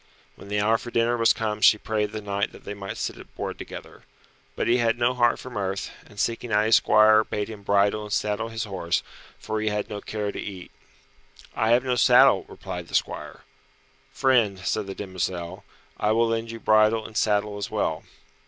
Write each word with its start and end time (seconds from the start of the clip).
When 0.35 0.47
the 0.47 0.59
hour 0.59 0.79
for 0.79 0.89
dinner 0.89 1.15
was 1.15 1.31
come 1.31 1.61
she 1.61 1.77
prayed 1.77 2.11
the 2.11 2.21
knight 2.23 2.53
that 2.53 2.63
they 2.63 2.73
might 2.73 2.97
sit 2.97 3.19
at 3.19 3.35
board 3.35 3.59
together. 3.59 4.01
But 4.55 4.67
he 4.67 4.77
had 4.79 4.97
no 4.97 5.13
heart 5.13 5.37
for 5.37 5.51
mirth, 5.51 5.91
and 6.07 6.19
seeking 6.19 6.51
out 6.51 6.65
his 6.65 6.77
squire 6.77 7.23
bade 7.23 7.49
him 7.51 7.61
bridle 7.61 8.01
and 8.01 8.11
saddle 8.11 8.49
his 8.49 8.63
horse, 8.63 9.03
for 9.37 9.61
he 9.61 9.69
had 9.69 9.91
no 9.91 10.01
care 10.01 10.31
to 10.31 10.41
eat. 10.41 10.71
"I 11.55 11.69
have 11.69 11.83
no 11.83 11.93
saddle," 11.97 12.45
replied 12.47 12.87
the 12.87 12.95
squire. 12.95 13.41
"Friend," 14.11 14.57
said 14.65 14.87
the 14.87 14.95
demoiselle, 14.95 15.63
"I 15.99 16.13
will 16.13 16.29
lend 16.29 16.49
you 16.49 16.59
bridle 16.59 17.05
and 17.05 17.15
saddle 17.15 17.57
as 17.57 17.69
well." 17.69 18.01